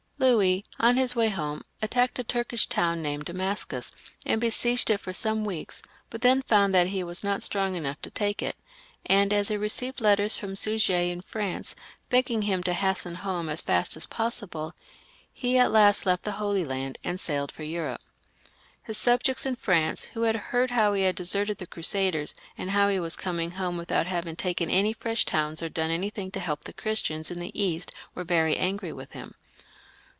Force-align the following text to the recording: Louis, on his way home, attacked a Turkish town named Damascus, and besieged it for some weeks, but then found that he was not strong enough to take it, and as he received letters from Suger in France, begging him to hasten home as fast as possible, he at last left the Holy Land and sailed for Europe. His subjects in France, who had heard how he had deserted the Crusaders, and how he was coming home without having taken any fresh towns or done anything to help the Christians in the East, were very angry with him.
Louis, 0.33 0.63
on 0.79 0.97
his 0.97 1.15
way 1.15 1.29
home, 1.29 1.63
attacked 1.81 2.19
a 2.19 2.23
Turkish 2.23 2.67
town 2.67 3.01
named 3.01 3.25
Damascus, 3.25 3.89
and 4.23 4.39
besieged 4.39 4.91
it 4.91 4.99
for 4.99 5.13
some 5.13 5.45
weeks, 5.45 5.81
but 6.11 6.21
then 6.21 6.43
found 6.43 6.75
that 6.75 6.89
he 6.89 7.03
was 7.03 7.23
not 7.23 7.41
strong 7.41 7.75
enough 7.75 7.99
to 8.03 8.11
take 8.11 8.43
it, 8.43 8.55
and 9.03 9.33
as 9.33 9.47
he 9.47 9.57
received 9.57 9.99
letters 9.99 10.35
from 10.37 10.55
Suger 10.55 10.93
in 10.93 11.21
France, 11.23 11.75
begging 12.09 12.43
him 12.43 12.61
to 12.63 12.73
hasten 12.73 13.15
home 13.15 13.49
as 13.49 13.61
fast 13.61 13.97
as 13.97 14.05
possible, 14.05 14.75
he 15.33 15.57
at 15.57 15.71
last 15.71 16.05
left 16.05 16.21
the 16.21 16.33
Holy 16.33 16.63
Land 16.63 16.99
and 17.03 17.19
sailed 17.19 17.51
for 17.51 17.63
Europe. 17.63 18.01
His 18.83 18.99
subjects 18.99 19.47
in 19.47 19.55
France, 19.55 20.05
who 20.13 20.21
had 20.21 20.35
heard 20.35 20.69
how 20.69 20.93
he 20.93 21.01
had 21.01 21.15
deserted 21.15 21.57
the 21.57 21.65
Crusaders, 21.65 22.35
and 22.55 22.69
how 22.69 22.89
he 22.89 22.99
was 22.99 23.15
coming 23.15 23.49
home 23.51 23.75
without 23.75 24.05
having 24.05 24.35
taken 24.35 24.69
any 24.69 24.93
fresh 24.93 25.25
towns 25.25 25.63
or 25.63 25.69
done 25.69 25.89
anything 25.89 26.29
to 26.29 26.39
help 26.39 26.65
the 26.65 26.73
Christians 26.73 27.31
in 27.31 27.39
the 27.39 27.59
East, 27.59 27.91
were 28.13 28.23
very 28.23 28.55
angry 28.55 28.93
with 28.93 29.13
him. 29.13 29.33